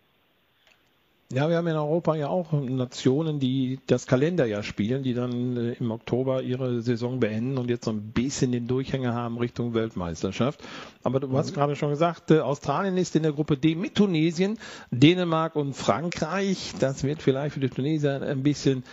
[1.34, 5.74] Ja, wir haben in Europa ja auch Nationen, die das Kalenderjahr spielen, die dann äh,
[5.74, 10.64] im Oktober ihre Saison beenden und jetzt so ein bisschen den Durchhänger haben Richtung Weltmeisterschaft.
[11.02, 11.56] Aber du hast mhm.
[11.56, 14.60] gerade schon gesagt, äh, Australien ist in der Gruppe D mit Tunesien,
[14.92, 16.74] Dänemark und Frankreich.
[16.80, 18.84] Das wird vielleicht für die Tunesier ein bisschen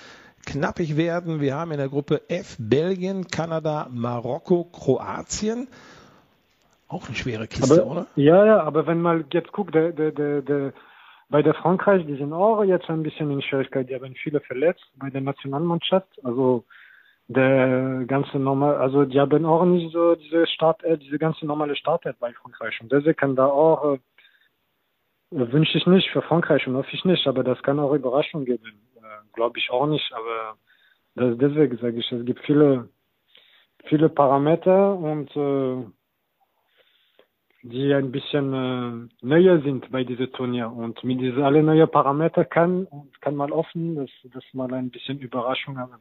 [0.47, 1.43] knappig werden.
[1.43, 5.69] Wir haben in der Gruppe F Belgien, Kanada, Marokko, Kroatien.
[6.89, 8.07] Auch eine schwere Kiste, aber, oder?
[8.17, 10.73] Ja, ja, aber wenn man jetzt guckt, der, der, der, der
[11.31, 13.89] bei der Frankreich, die sind auch jetzt ein bisschen in Schwierigkeit.
[13.89, 16.09] Die haben viele verletzt bei der Nationalmannschaft.
[16.25, 16.65] Also
[17.29, 21.77] der ganze normal, also die haben auch nicht so diese Start, äh, diese ganze normale
[21.77, 22.81] Startheit bei Frankreich.
[22.81, 23.99] Und deswegen kann da auch, äh,
[25.31, 28.83] wünsche ich nicht für Frankreich und hoffe ich nicht, aber das kann auch Überraschungen geben.
[28.97, 29.01] Äh,
[29.33, 30.57] Glaube ich auch nicht, aber
[31.15, 32.89] das, deswegen sage ich, es gibt viele,
[33.85, 35.85] viele Parameter und äh,
[37.63, 40.71] die ein bisschen äh, neuer sind bei diesem Turnier.
[40.71, 42.87] Und mit diesen alle neuen Parameter kann,
[43.21, 45.97] kann man offen, dass, dass man ein bisschen Überraschung haben.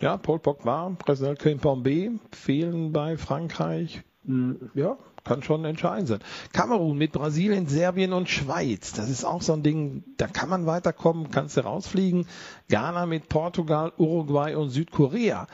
[0.00, 4.02] Ja, Paul Pogba, Präsident Kimpembe fehlen bei Frankreich.
[4.24, 4.70] Mhm.
[4.74, 6.20] Ja, kann schon entscheidend sein.
[6.52, 8.92] Kamerun mit Brasilien, Serbien und Schweiz.
[8.92, 12.26] Das ist auch so ein Ding, da kann man weiterkommen, kannst du rausfliegen.
[12.68, 15.46] Ghana mit Portugal, Uruguay und Südkorea.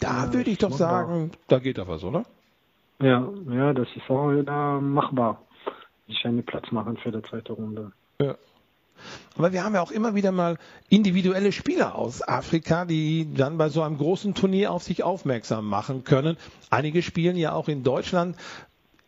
[0.00, 2.24] Da ja, würde ich doch sagen, da geht doch was, oder?
[3.02, 5.42] Ja, ja, das ist auch wieder machbar.
[6.06, 7.92] Sich einen Platz machen für die zweite Runde.
[8.20, 8.36] Ja.
[9.36, 10.56] Aber wir haben ja auch immer wieder mal
[10.88, 16.04] individuelle Spieler aus Afrika, die dann bei so einem großen Turnier auf sich aufmerksam machen
[16.04, 16.36] können.
[16.70, 18.36] Einige spielen ja auch in Deutschland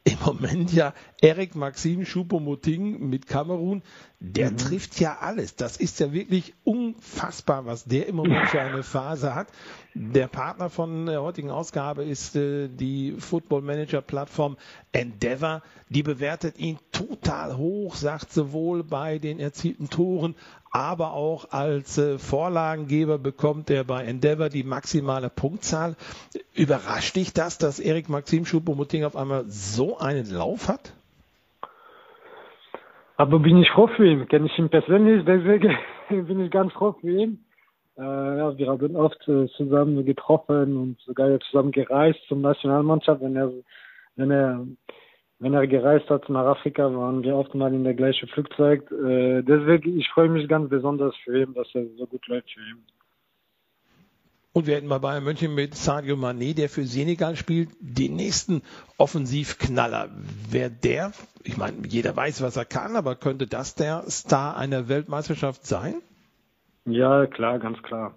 [0.05, 3.83] im Moment ja Erik Maxim Choupo-Moting mit Kamerun,
[4.33, 4.57] der mhm.
[4.57, 5.57] trifft ja alles.
[5.57, 9.49] Das ist ja wirklich unfassbar, was der im Moment für eine Phase hat.
[9.95, 14.57] Der Partner von der heutigen Ausgabe ist äh, die Football Manager Plattform
[14.93, 15.63] Endeavor.
[15.91, 20.35] Die bewertet ihn total hoch, sagt sowohl bei den erzielten Toren
[20.75, 25.95] aber auch als äh, Vorlagengeber bekommt er bei Endeavor die maximale Punktzahl.
[26.53, 30.93] Überrascht dich das, dass Erik Maxim Schuppomoting auf einmal so einen Lauf hat?
[33.17, 35.77] Aber bin ich froh für ihn, kenne ich ihn persönlich, deswegen
[36.27, 37.45] bin ich ganz froh für ihn.
[37.97, 43.37] Äh, ja, wir haben oft äh, zusammen getroffen und sogar zusammen gereist zum Nationalmannschaft, wenn
[43.37, 43.53] er,
[44.17, 44.67] wenn er
[45.41, 48.91] wenn er gereist hat nach Afrika, waren wir oft mal in der gleichen Flugzeug.
[48.91, 52.61] Äh, deswegen, ich freue mich ganz besonders für ihn, dass er so gut läuft für
[52.61, 52.83] ihn.
[54.55, 58.63] Und wir hätten bei Bayern München mit Sadio Mané, der für Senegal spielt, den nächsten
[58.99, 60.11] Offensivknaller.
[60.49, 61.11] Wer der,
[61.43, 65.97] ich meine, jeder weiß, was er kann, aber könnte das der Star einer Weltmeisterschaft sein?
[66.85, 68.15] Ja, klar, ganz klar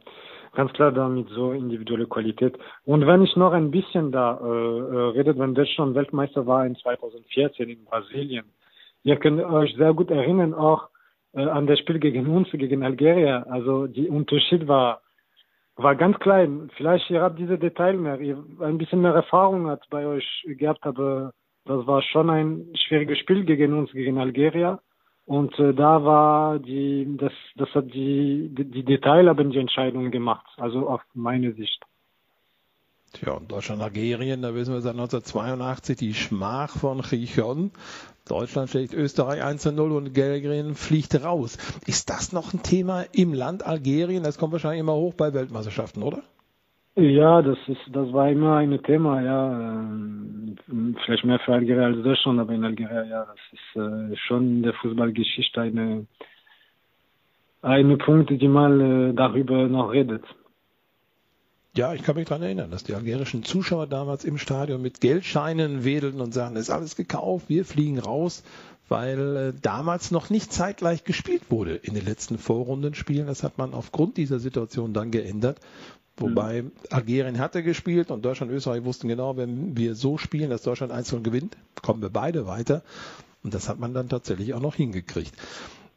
[0.57, 2.57] ganz klar damit so individuelle Qualität.
[2.83, 6.75] Und wenn ich noch ein bisschen da äh, äh redet, wenn Deutschland Weltmeister war in
[6.75, 8.45] 2014 in Brasilien,
[9.03, 10.89] ihr könnt euch sehr gut erinnern auch
[11.33, 13.43] äh, an das Spiel gegen uns, gegen Algerien.
[13.43, 15.01] Also die Unterschied war
[15.77, 16.69] war ganz klein.
[16.75, 20.85] Vielleicht ihr habt diese Details mehr, ihr ein bisschen mehr Erfahrung hat bei euch gehabt,
[20.85, 21.31] aber
[21.65, 24.79] das war schon ein schwieriges Spiel gegen uns, gegen Algerien.
[25.25, 30.09] Und äh, da war die, das, das hat die, die, die Detail haben die Entscheidung
[30.09, 31.83] gemacht, also auf meine Sicht.
[33.13, 37.71] Tja, und Deutschland, Algerien, da wissen wir seit 1982 die Schmach von Chichon.
[38.27, 41.57] Deutschland schlägt Österreich 1-0 und Algerien fliegt raus.
[41.87, 44.23] Ist das noch ein Thema im Land Algerien?
[44.23, 46.21] Das kommt wahrscheinlich immer hoch bei Weltmeisterschaften, oder?
[46.95, 49.51] Ja, das ist, das war immer ein Thema, ja.
[49.51, 50.57] Ähm,
[51.05, 54.63] vielleicht mehr für Algerien als Deutschland, aber in Algerien, ja, das ist äh, schon in
[54.63, 56.07] der Fußballgeschichte eine,
[57.61, 60.23] eine Punkt, die mal äh, darüber noch redet.
[61.77, 65.83] Ja, ich kann mich daran erinnern, dass die algerischen Zuschauer damals im Stadion mit Geldscheinen
[65.83, 68.41] wedelten und sagten, ist alles gekauft, wir fliegen raus,
[68.89, 73.27] weil äh, damals noch nicht zeitgleich gespielt wurde in den letzten Vorrundenspielen.
[73.27, 75.59] Das hat man aufgrund dieser Situation dann geändert.
[76.17, 76.71] Wobei mhm.
[76.89, 80.91] Algerien hatte gespielt und Deutschland und Österreich wussten genau, wenn wir so spielen, dass Deutschland
[80.91, 82.81] 1 gewinnt, kommen wir beide weiter.
[83.43, 85.31] Und das hat man dann tatsächlich auch noch hingekriegt.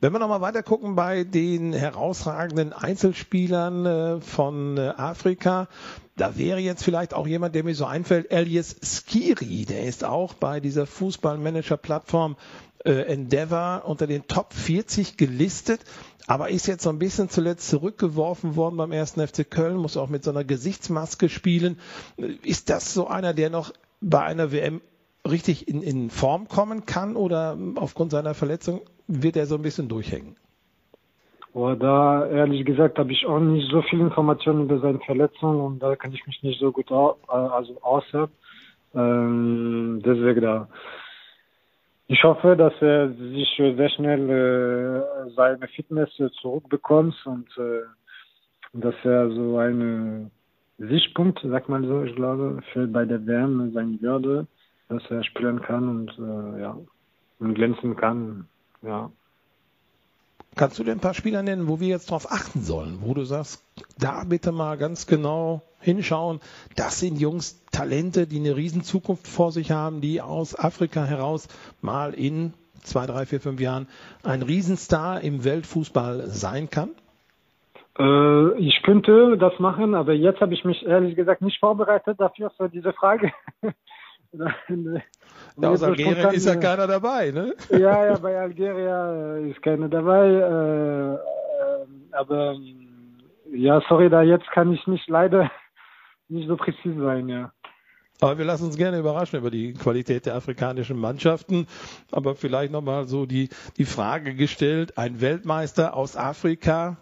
[0.01, 5.69] Wenn wir nochmal weiter gucken bei den herausragenden Einzelspielern äh, von äh, Afrika,
[6.17, 10.33] da wäre jetzt vielleicht auch jemand, der mir so einfällt, Elias Skiri, der ist auch
[10.33, 12.37] bei dieser Fußballmanager-Plattform
[12.85, 15.81] äh, Endeavor unter den Top 40 gelistet
[16.31, 20.09] aber ist jetzt so ein bisschen zuletzt zurückgeworfen worden beim ersten FC Köln, muss auch
[20.09, 21.77] mit so einer Gesichtsmaske spielen.
[22.45, 24.81] Ist das so einer, der noch bei einer WM
[25.29, 29.89] richtig in, in Form kommen kann oder aufgrund seiner Verletzung wird er so ein bisschen
[29.89, 30.37] durchhängen?
[31.53, 35.79] Oh, da ehrlich gesagt habe ich auch nicht so viel Informationen über seine Verletzung und
[35.81, 38.31] da kann ich mich nicht so gut au also aushören.
[38.95, 40.69] Ähm, deswegen da
[42.13, 47.83] ich hoffe, dass er sich sehr schnell äh, seine Fitness zurückbekommt und äh,
[48.73, 50.33] dass er so einen
[50.79, 54.47] Sichtpunkt, sag mal so, ich glaube, für bei der WM sein würde,
[54.89, 56.77] dass er spielen kann und äh, ja
[57.39, 58.49] und glänzen kann.
[58.83, 59.11] Ja.
[60.57, 63.25] Kannst du dir ein paar Spieler nennen, wo wir jetzt darauf achten sollen, wo du
[63.25, 63.65] sagst,
[63.99, 66.41] da bitte mal ganz genau hinschauen.
[66.77, 71.49] Das sind Jungs, Talente, die eine riesen Zukunft vor sich haben, die aus Afrika heraus
[71.81, 73.87] mal in zwei, drei, vier, fünf Jahren
[74.23, 76.91] ein Riesenstar im Weltfußball sein kann?
[77.99, 82.51] Äh, ich könnte das machen, aber jetzt habe ich mich ehrlich gesagt nicht vorbereitet dafür
[82.51, 83.33] für diese Frage.
[85.57, 87.55] ja, aus Algerien ist ja keiner dabei, ne?
[87.71, 90.27] ja, ja, bei Algerien ist keiner dabei.
[90.29, 91.19] Äh, äh,
[92.13, 92.57] aber
[93.53, 95.51] ja, sorry, da jetzt kann ich nicht leider
[96.29, 97.53] nicht so präzise sein, ja.
[98.21, 101.67] Aber wir lassen uns gerne überraschen über die Qualität der afrikanischen Mannschaften.
[102.13, 106.99] Aber vielleicht nochmal so die, die Frage gestellt, ein Weltmeister aus Afrika,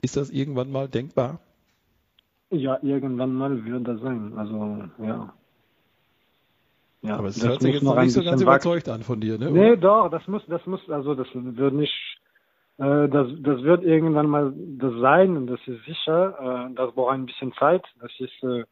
[0.00, 1.40] ist das irgendwann mal denkbar?
[2.50, 4.34] Ja, irgendwann mal wird das sein.
[4.36, 5.32] Also, ja.
[7.02, 9.50] Ja, aber es hört sich jetzt noch nicht so ganz überzeugt an von dir, ne?
[9.50, 11.94] Nee, doch, das muss, das muss, also das wird nicht,
[12.78, 16.68] äh, das, das wird irgendwann mal das sein und das ist sicher.
[16.68, 17.84] Äh, das braucht ein bisschen Zeit.
[18.00, 18.64] Das ist, äh,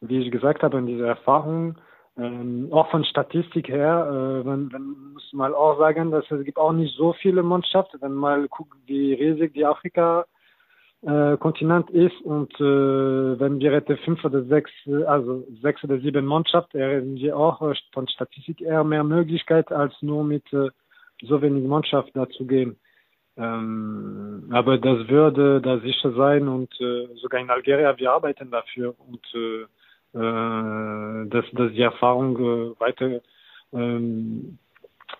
[0.00, 1.76] wie ich gesagt habe, diese Erfahrung
[2.16, 6.58] ähm, auch von Statistik her, äh, wenn, wenn, muss man auch sagen, dass es gibt
[6.58, 10.26] auch nicht so viele Mannschaften, wenn man guckt, wie riesig die Afrika
[11.02, 14.70] äh, Kontinent ist und äh, wenn wir hätten fünf oder sechs,
[15.06, 19.94] also sechs oder sieben Mannschaften, hätten wir auch äh, von Statistik eher mehr Möglichkeit als
[20.00, 20.70] nur mit äh,
[21.22, 22.76] so wenig Mannschaft dazu gehen.
[23.36, 28.94] Ähm, aber das würde da sicher sein und äh, sogar in Algerien, wir arbeiten dafür
[28.98, 29.66] und äh,
[30.14, 33.22] äh, dass, dass die Erfahrung äh, weiter
[33.72, 34.58] ähm,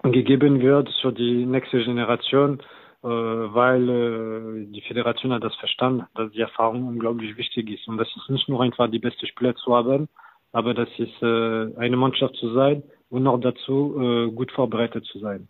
[0.03, 2.63] gegeben wird für die nächste Generation,
[3.09, 7.89] weil äh, die Föderation hat das verstanden, dass die Erfahrung unglaublich wichtig ist.
[7.89, 10.09] Und das ist nicht nur einfach die beste Spieler zu haben,
[10.53, 15.19] aber das ist äh, eine Mannschaft zu sein und noch dazu äh, gut vorbereitet zu
[15.19, 15.49] sein.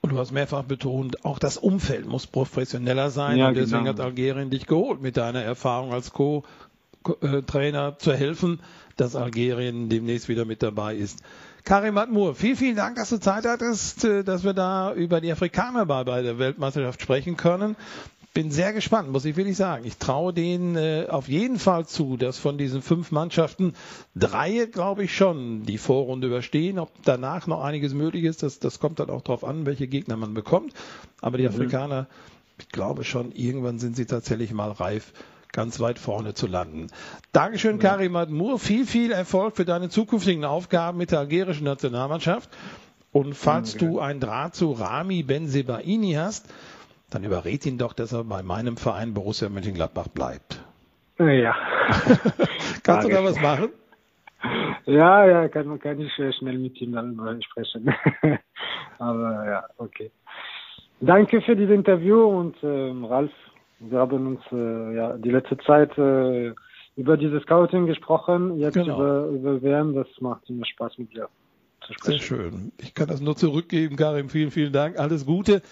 [0.00, 3.38] Und du hast mehrfach betont, auch das Umfeld muss professioneller sein.
[3.38, 3.90] Ja, und deswegen genau.
[3.96, 6.42] hat Algerien dich geholt mit deiner Erfahrung als Co
[7.46, 8.60] Trainer zu helfen,
[8.96, 11.22] dass Algerien demnächst wieder mit dabei ist.
[11.64, 15.30] Karim Atmur, vielen, vielen Dank, dass du Zeit hattest, äh, dass wir da über die
[15.30, 17.76] Afrikaner bei der Weltmeisterschaft sprechen können.
[18.34, 19.84] Bin sehr gespannt, muss ich wirklich sagen.
[19.84, 23.74] Ich traue denen äh, auf jeden Fall zu, dass von diesen fünf Mannschaften
[24.16, 26.78] drei, glaube ich, schon die Vorrunde überstehen.
[26.78, 30.16] Ob danach noch einiges möglich ist, das, das kommt dann auch darauf an, welche Gegner
[30.16, 30.72] man bekommt.
[31.20, 31.50] Aber die mhm.
[31.50, 32.08] Afrikaner,
[32.58, 35.12] ich glaube schon, irgendwann sind sie tatsächlich mal reif
[35.52, 36.88] ganz weit vorne zu landen.
[37.32, 37.90] Dankeschön, ja.
[37.90, 38.58] Karim Admur.
[38.58, 42.50] Viel, viel Erfolg für deine zukünftigen Aufgaben mit der algerischen Nationalmannschaft.
[43.12, 46.52] Und falls ja, du einen Draht zu Rami Benzebaini hast,
[47.10, 50.64] dann überred ihn doch, dass er bei meinem Verein Borussia Mönchengladbach bleibt.
[51.18, 51.54] Ja.
[52.82, 53.68] Kannst du da was machen?
[54.86, 57.94] Ja, ja, kann, kann ich schnell mit ihm dann sprechen.
[58.98, 60.10] Aber ja, okay.
[61.00, 63.30] Danke für dieses Interview und ähm, Ralf,
[63.90, 66.52] wir haben uns äh, ja die letzte Zeit äh,
[66.96, 68.96] über dieses Scouting gesprochen, jetzt genau.
[68.96, 71.28] über, über WM, das macht immer Spaß mit dir.
[71.86, 72.18] zu sprechen.
[72.18, 72.72] Sehr schön.
[72.78, 74.28] Ich kann das nur zurückgeben, Karim.
[74.28, 74.98] Vielen, vielen Dank.
[74.98, 75.62] Alles Gute.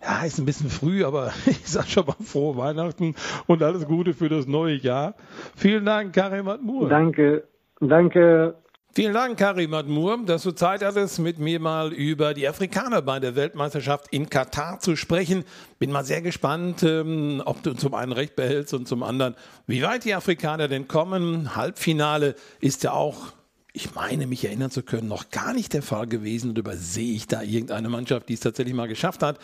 [0.00, 3.14] Ja, ist ein bisschen früh, aber ich sage schon mal frohe Weihnachten
[3.46, 5.14] und alles Gute für das neue Jahr.
[5.56, 6.88] Vielen Dank, Karim Atmur.
[6.88, 7.44] Danke.
[7.80, 8.54] Danke.
[8.94, 13.20] Vielen Dank, Karim Admur, dass du Zeit hattest, mit mir mal über die Afrikaner bei
[13.20, 15.44] der Weltmeisterschaft in Katar zu sprechen.
[15.78, 19.82] Bin mal sehr gespannt, ähm, ob du zum einen recht behältst und zum anderen, wie
[19.82, 21.54] weit die Afrikaner denn kommen.
[21.54, 23.32] Halbfinale ist ja auch
[23.74, 26.50] ich meine, mich erinnern zu können, noch gar nicht der Fall gewesen.
[26.50, 29.38] Und übersehe ich da irgendeine Mannschaft, die es tatsächlich mal geschafft hat.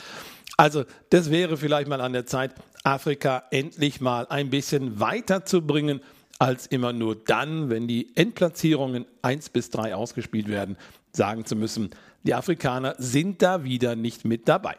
[0.57, 2.53] Also, das wäre vielleicht mal an der Zeit,
[2.83, 6.01] Afrika endlich mal ein bisschen weiterzubringen
[6.45, 10.77] als immer nur dann, wenn die Endplatzierungen 1 bis 3 ausgespielt werden,
[11.11, 11.89] sagen zu müssen,
[12.23, 14.77] die Afrikaner sind da wieder nicht mit dabei.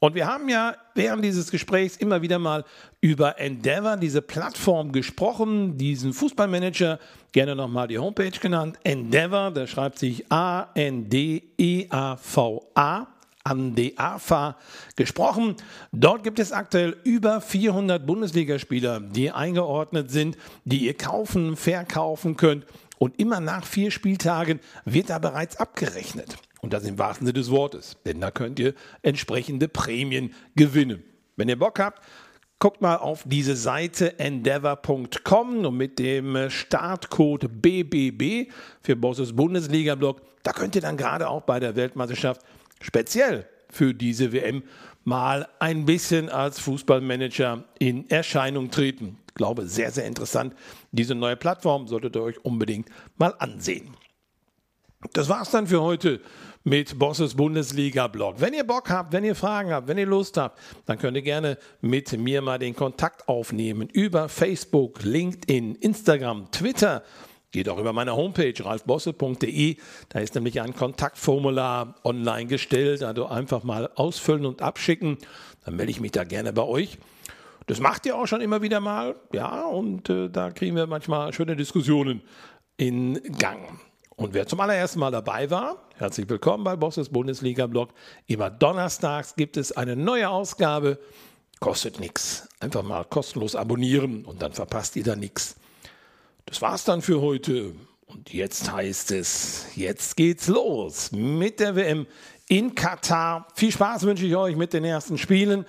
[0.00, 2.64] Und wir haben ja während dieses Gesprächs immer wieder mal
[3.02, 6.98] über Endeavor, diese Plattform gesprochen, diesen Fußballmanager,
[7.32, 8.78] gerne nochmal die Homepage genannt.
[8.82, 10.74] Endeavor, da schreibt sich A-N-D-E-A-V-A
[13.44, 14.56] an die AFA
[14.96, 15.56] gesprochen.
[15.92, 22.66] Dort gibt es aktuell über 400 Bundesligaspieler, die eingeordnet sind, die ihr kaufen, verkaufen könnt.
[22.98, 26.36] Und immer nach vier Spieltagen wird da bereits abgerechnet.
[26.60, 27.96] Und das im wahrsten Sinne des Wortes.
[28.06, 31.02] Denn da könnt ihr entsprechende Prämien gewinnen.
[31.36, 32.02] Wenn ihr Bock habt,
[32.58, 40.52] guckt mal auf diese Seite endeavor.com und mit dem Startcode BBB für Bosses Bundesliga-Blog, da
[40.52, 42.40] könnt ihr dann gerade auch bei der Weltmeisterschaft
[42.84, 44.62] speziell für diese WM
[45.04, 49.18] mal ein bisschen als Fußballmanager in Erscheinung treten.
[49.28, 50.54] Ich glaube, sehr, sehr interessant.
[50.92, 53.94] Diese neue Plattform solltet ihr euch unbedingt mal ansehen.
[55.12, 56.20] Das war's dann für heute
[56.62, 58.36] mit Bosses Bundesliga Blog.
[58.38, 61.22] Wenn ihr Bock habt, wenn ihr Fragen habt, wenn ihr Lust habt, dann könnt ihr
[61.22, 67.02] gerne mit mir mal den Kontakt aufnehmen über Facebook, LinkedIn, Instagram, Twitter
[67.54, 69.76] Geht auch über meine Homepage ralfbosse.de.
[70.08, 73.04] Da ist nämlich ein Kontaktformular online gestellt.
[73.04, 75.18] Also einfach mal ausfüllen und abschicken.
[75.64, 76.98] Dann melde ich mich da gerne bei euch.
[77.68, 79.14] Das macht ihr auch schon immer wieder mal.
[79.32, 82.22] Ja, und äh, da kriegen wir manchmal schöne Diskussionen
[82.76, 83.78] in Gang.
[84.16, 87.90] Und wer zum allerersten Mal dabei war, herzlich willkommen bei Bosses Bundesliga Blog.
[88.26, 90.98] Immer donnerstags gibt es eine neue Ausgabe.
[91.60, 92.48] Kostet nichts.
[92.58, 95.54] Einfach mal kostenlos abonnieren und dann verpasst ihr da nichts.
[96.54, 97.74] Das war's dann für heute.
[98.06, 102.06] Und jetzt heißt es, jetzt geht's los mit der WM
[102.48, 103.48] in Katar.
[103.56, 105.66] Viel Spaß wünsche ich euch mit den ersten Spielen.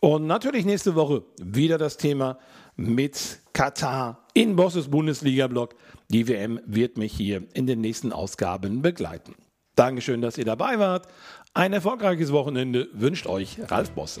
[0.00, 2.38] Und natürlich nächste Woche wieder das Thema
[2.76, 5.74] mit Katar in Bosses Bundesliga-Blog.
[6.10, 9.36] Die WM wird mich hier in den nächsten Ausgaben begleiten.
[9.74, 11.08] Dankeschön, dass ihr dabei wart.
[11.54, 14.20] Ein erfolgreiches Wochenende wünscht euch Ralf Bosse.